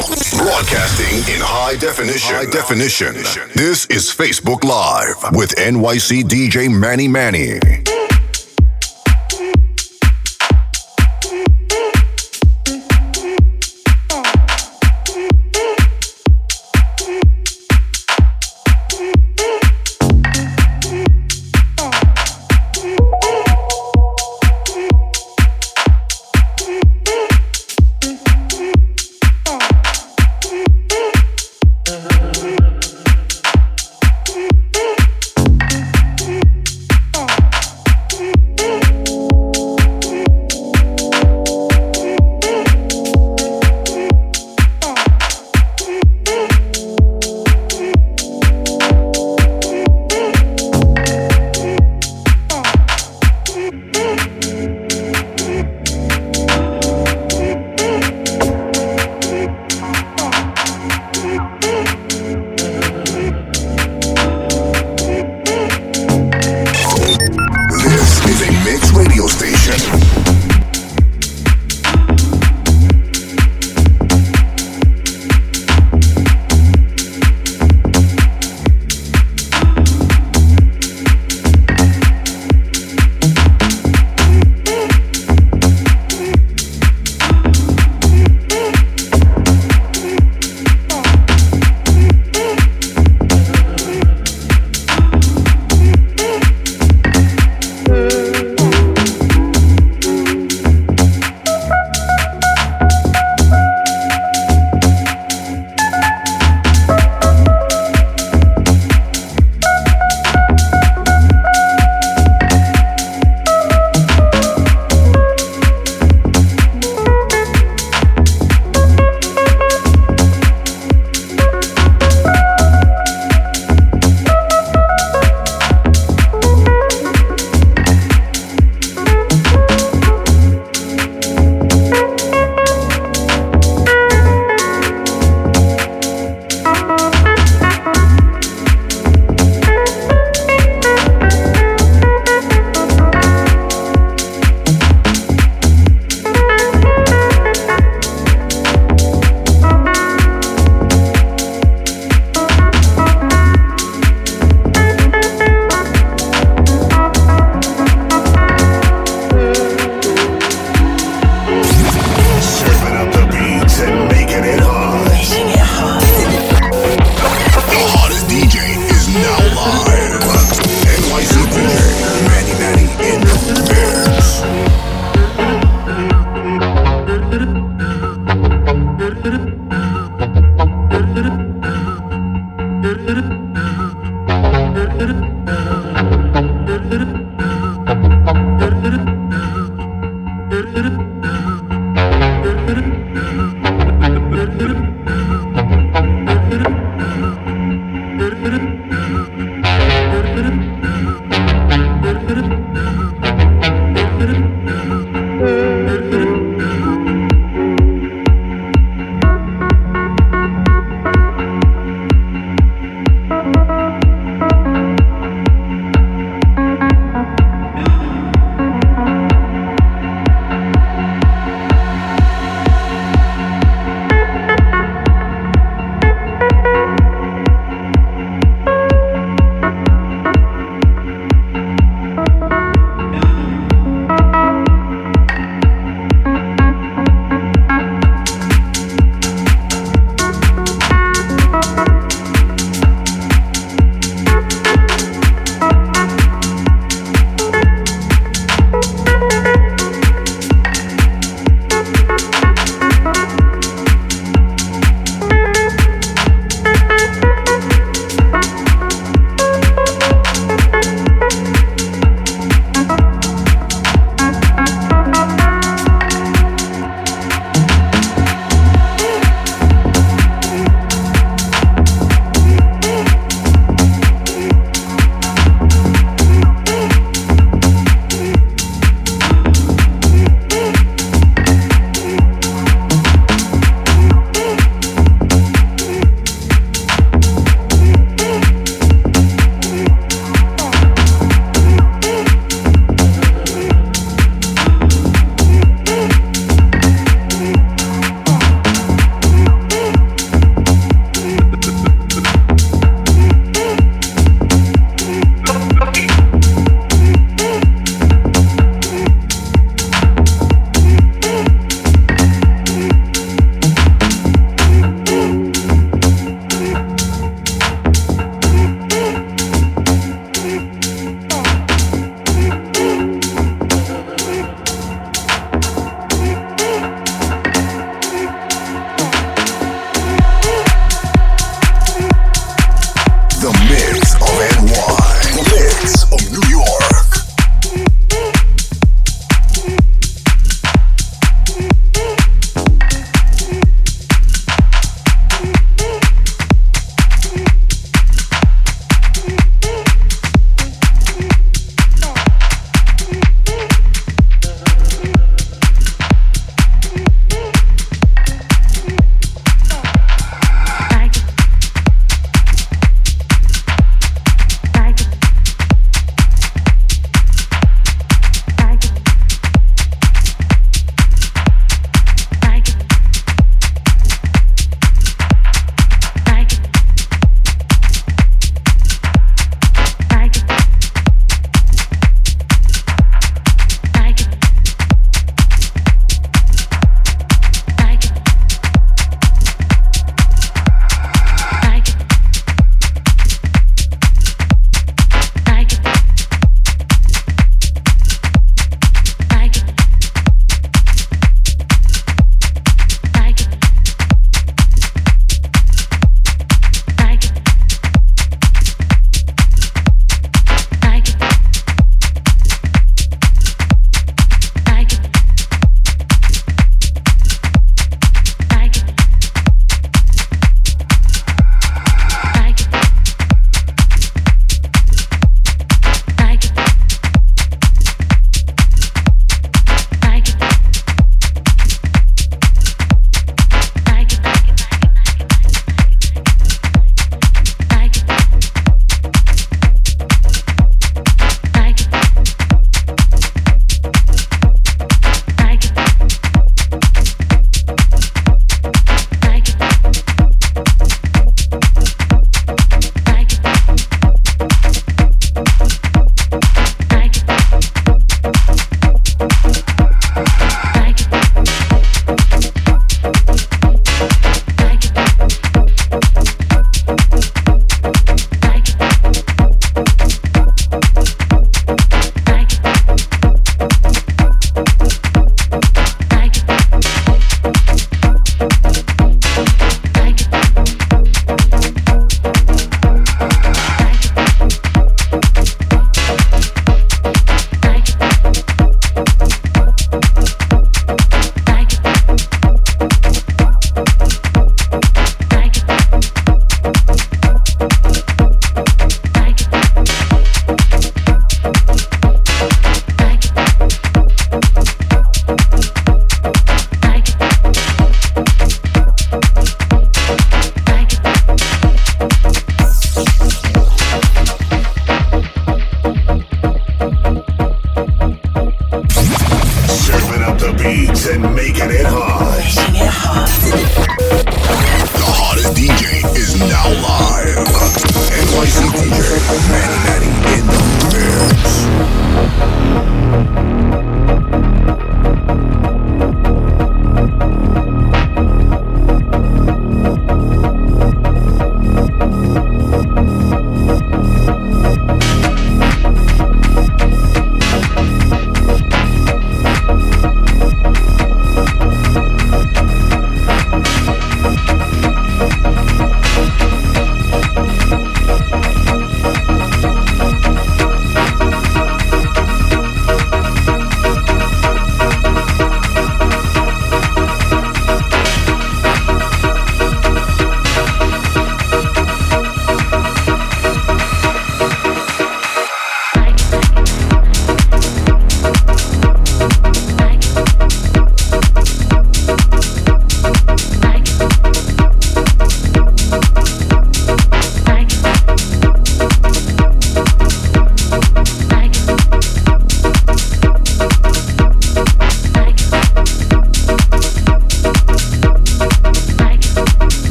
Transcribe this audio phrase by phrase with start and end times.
[0.00, 2.34] Broadcasting in high definition.
[2.34, 3.14] High definition.
[3.54, 7.89] This is Facebook Live with NYC DJ Manny Manny.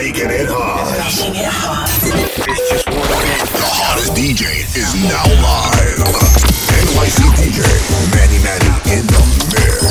[0.00, 0.96] Making it hot.
[0.96, 1.84] Making it hot.
[2.48, 3.52] It's just one thing.
[3.52, 6.00] The hottest DJ is now live.
[6.72, 7.60] NYC DJ,
[8.16, 9.20] Manny Manny in the
[9.52, 9.89] mix.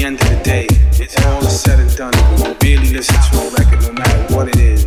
[0.00, 0.66] the end of the day,
[1.02, 2.12] it's all said and done.
[2.38, 4.84] We'll really listen to a record no matter what it is.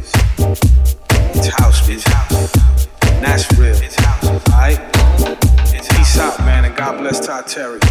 [1.36, 2.04] It's house, bitch.
[3.12, 3.76] And that's real.
[3.76, 4.26] It's house.
[4.50, 4.82] Alright?
[5.72, 7.83] Peace out, man, and God bless Todd Terry.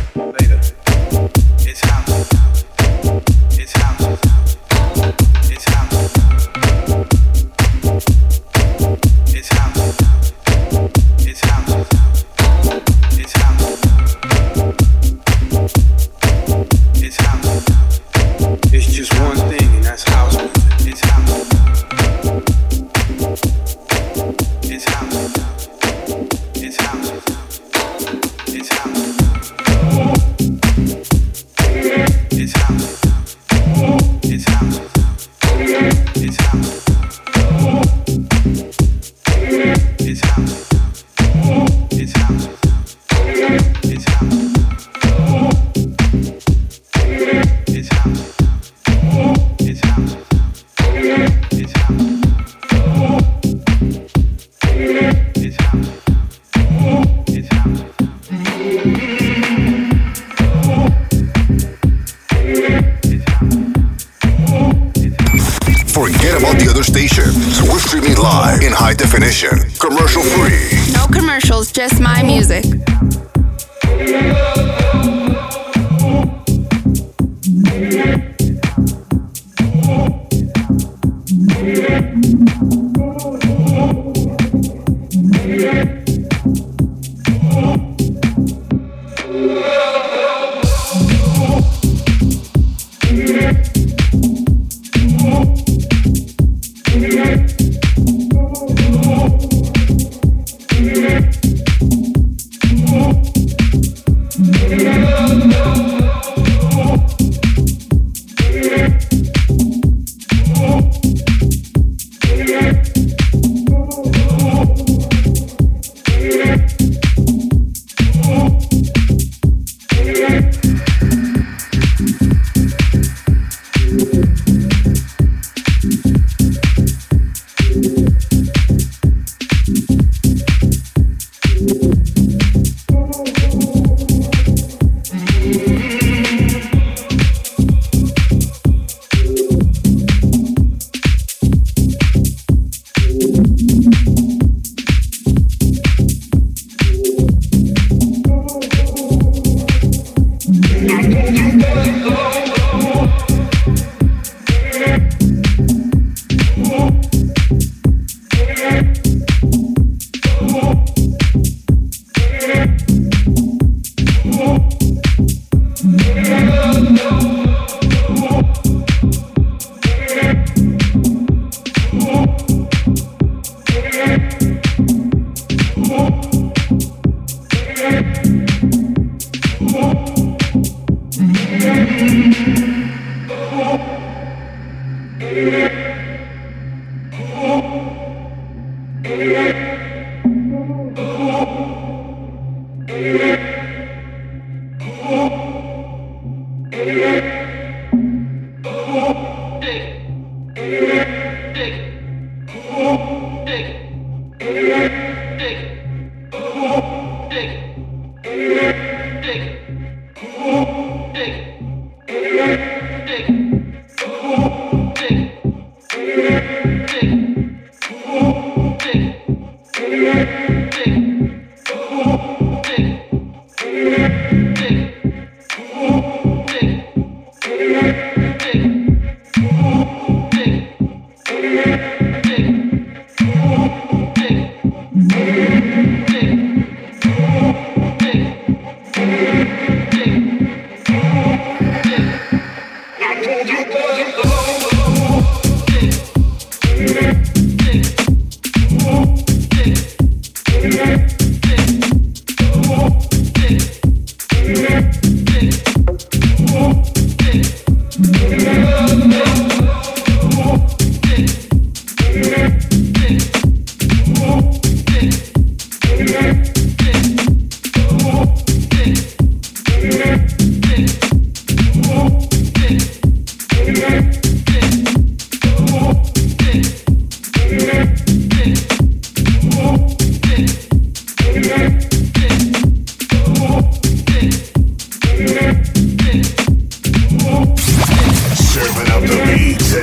[289.53, 289.82] DJ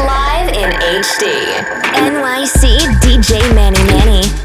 [0.00, 1.24] Live in HD.
[1.94, 4.43] NYC DJ Manny Manny.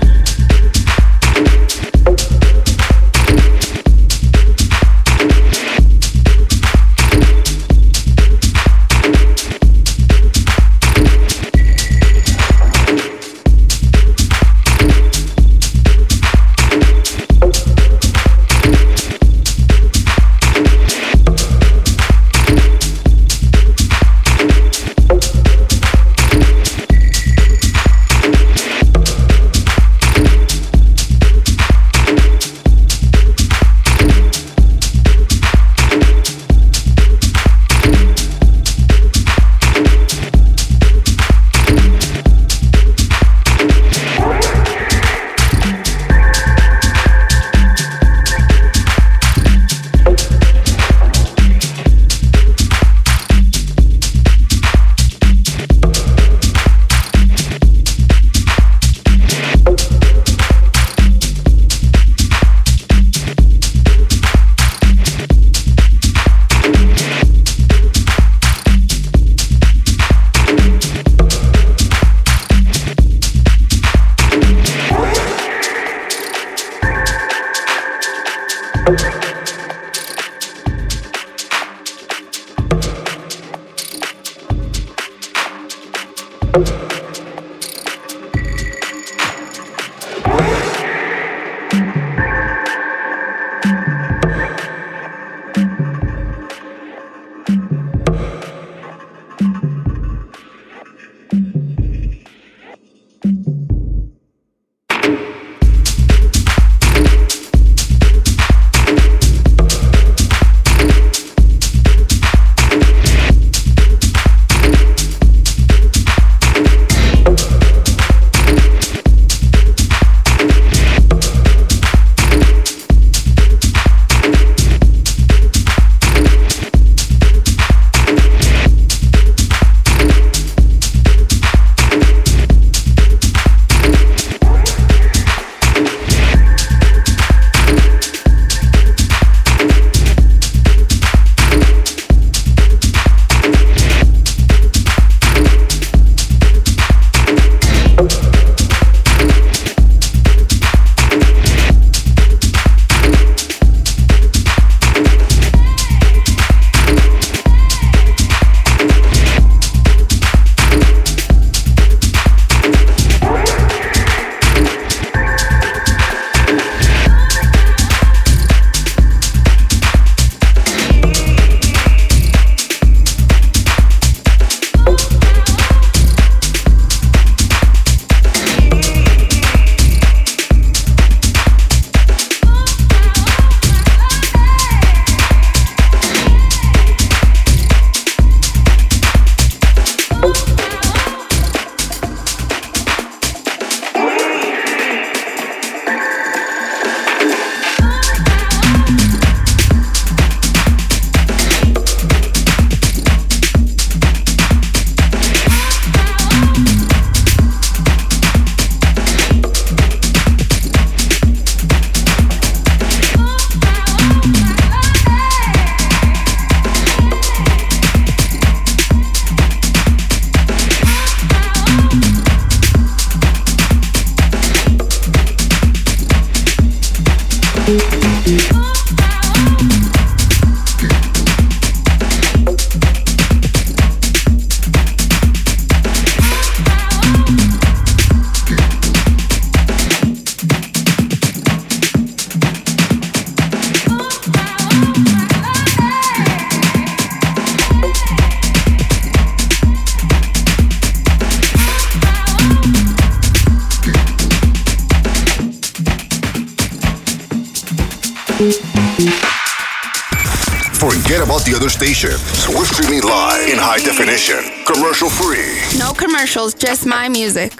[266.85, 267.58] My music.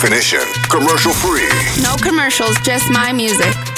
[0.00, 0.40] Definition,
[0.70, 1.46] commercial free.
[1.82, 3.69] No commercials, just my music.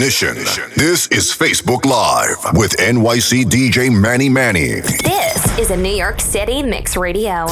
[0.00, 0.70] Definition.
[0.76, 4.80] This is Facebook Live with NYC DJ Manny Manny.
[4.80, 7.46] This is a New York City Mix Radio.